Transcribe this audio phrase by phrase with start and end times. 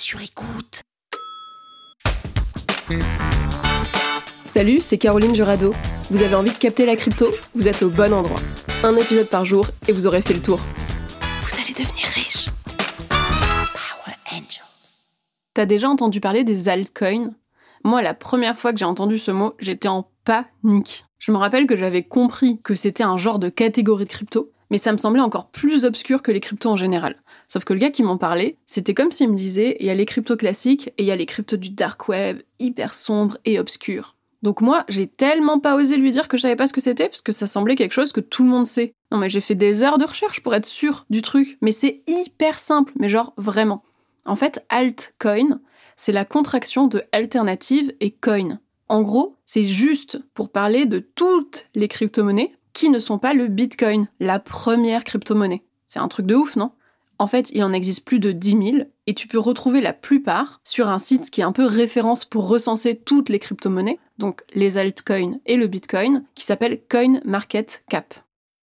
[0.00, 0.80] sur écoute.
[4.46, 5.74] Salut, c'est Caroline Jurado.
[6.10, 7.28] Vous avez envie de capter la crypto?
[7.54, 8.40] Vous êtes au bon endroit.
[8.82, 10.58] Un épisode par jour et vous aurez fait le tour.
[11.42, 12.48] Vous allez devenir riche.
[13.10, 15.08] Power Angels.
[15.52, 17.34] T'as déjà entendu parler des altcoins?
[17.84, 21.04] Moi, la première fois que j'ai entendu ce mot, j'étais en panique.
[21.18, 24.78] Je me rappelle que j'avais compris que c'était un genre de catégorie de crypto, mais
[24.78, 27.16] ça me semblait encore plus obscur que les cryptos en général.
[27.48, 29.94] Sauf que le gars qui m'en parlait, c'était comme s'il me disait il y a
[29.94, 33.58] les cryptos classiques et il y a les cryptos du dark web, hyper sombres et
[33.58, 34.16] obscurs.
[34.42, 37.08] Donc moi, j'ai tellement pas osé lui dire que je savais pas ce que c'était,
[37.08, 38.94] parce que ça semblait quelque chose que tout le monde sait.
[39.12, 42.02] Non mais j'ai fait des heures de recherche pour être sûr du truc, mais c'est
[42.06, 43.82] hyper simple, mais genre vraiment.
[44.24, 45.60] En fait, altcoin,
[45.96, 48.60] c'est la contraction de alternative et coin.
[48.88, 53.48] En gros, c'est juste pour parler de toutes les crypto-monnaies qui ne sont pas le
[53.48, 55.64] Bitcoin, la première crypto-monnaie.
[55.86, 56.72] C'est un truc de ouf, non?
[57.18, 58.62] En fait, il en existe plus de 10 000
[59.06, 62.48] et tu peux retrouver la plupart sur un site qui est un peu référence pour
[62.48, 68.14] recenser toutes les crypto-monnaies, donc les altcoins et le Bitcoin, qui s'appelle CoinMarketCap.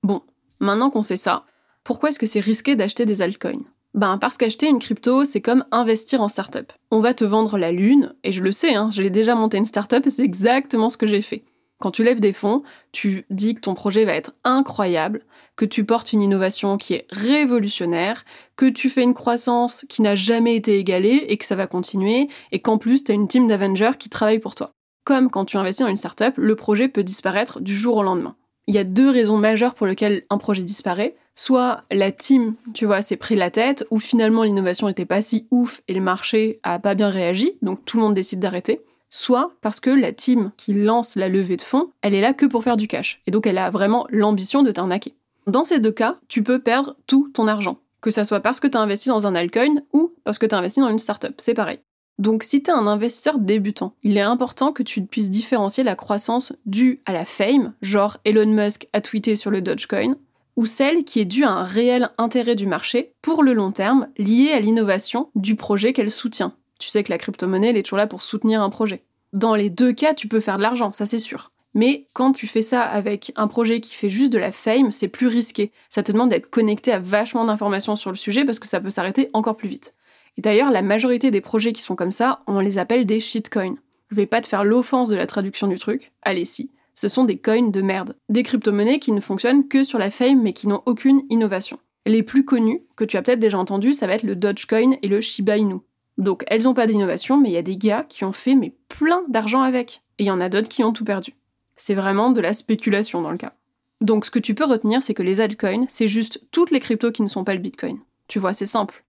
[0.01, 0.23] Bon,
[0.59, 1.45] maintenant qu'on sait ça,
[1.83, 3.63] pourquoi est-ce que c'est risqué d'acheter des altcoins?
[3.93, 6.71] Ben parce qu'acheter une crypto, c'est comme investir en startup.
[6.89, 9.65] On va te vendre la lune, et je le sais, hein, j'ai déjà monté une
[9.65, 11.43] startup, c'est exactement ce que j'ai fait.
[11.81, 15.23] Quand tu lèves des fonds, tu dis que ton projet va être incroyable,
[15.55, 18.23] que tu portes une innovation qui est révolutionnaire,
[18.55, 22.29] que tu fais une croissance qui n'a jamais été égalée et que ça va continuer,
[22.51, 24.73] et qu'en plus, tu as une team d'Avengers qui travaille pour toi.
[25.05, 28.35] Comme quand tu investis dans une startup, le projet peut disparaître du jour au lendemain.
[28.67, 31.15] Il y a deux raisons majeures pour lesquelles un projet disparaît.
[31.33, 35.47] Soit la team, tu vois, s'est pris la tête, ou finalement l'innovation n'était pas si
[35.49, 39.53] ouf et le marché a pas bien réagi, donc tout le monde décide d'arrêter soit
[39.61, 42.63] parce que la team qui lance la levée de fonds, elle est là que pour
[42.63, 43.21] faire du cash.
[43.27, 45.13] Et donc elle a vraiment l'ambition de t'arnaquer.
[45.45, 47.77] Dans ces deux cas, tu peux perdre tout ton argent.
[48.01, 50.55] Que ça soit parce que tu as investi dans un altcoin ou parce que tu
[50.55, 51.79] as investi dans une startup, c'est pareil.
[52.17, 55.95] Donc si tu es un investisseur débutant, il est important que tu puisses différencier la
[55.95, 60.15] croissance due à la fame, genre Elon Musk a tweeté sur le Dogecoin,
[60.55, 64.07] ou celle qui est due à un réel intérêt du marché pour le long terme
[64.17, 66.53] lié à l'innovation du projet qu'elle soutient.
[66.81, 69.03] Tu sais que la crypto-monnaie, elle est toujours là pour soutenir un projet.
[69.33, 71.51] Dans les deux cas, tu peux faire de l'argent, ça c'est sûr.
[71.75, 75.07] Mais quand tu fais ça avec un projet qui fait juste de la fame, c'est
[75.07, 75.71] plus risqué.
[75.89, 78.89] Ça te demande d'être connecté à vachement d'informations sur le sujet parce que ça peut
[78.89, 79.93] s'arrêter encore plus vite.
[80.39, 83.77] Et d'ailleurs, la majorité des projets qui sont comme ça, on les appelle des shitcoins.
[84.09, 86.11] Je vais pas te faire l'offense de la traduction du truc.
[86.23, 86.71] Allez, si.
[86.95, 88.17] Ce sont des coins de merde.
[88.27, 91.77] Des crypto-monnaies qui ne fonctionnent que sur la fame mais qui n'ont aucune innovation.
[92.07, 95.07] Les plus connus, que tu as peut-être déjà entendu, ça va être le Dogecoin et
[95.07, 95.75] le Shiba Inu.
[96.21, 98.75] Donc elles n'ont pas d'innovation, mais il y a des gars qui ont fait mais
[98.87, 100.03] plein d'argent avec.
[100.19, 101.33] Et il y en a d'autres qui ont tout perdu.
[101.75, 103.53] C'est vraiment de la spéculation dans le cas.
[104.01, 107.11] Donc ce que tu peux retenir, c'est que les altcoins, c'est juste toutes les cryptos
[107.11, 107.97] qui ne sont pas le Bitcoin.
[108.27, 109.03] Tu vois, c'est simple.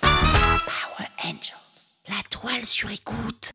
[0.00, 2.00] Power Angels.
[2.08, 3.52] La toile sur écoute.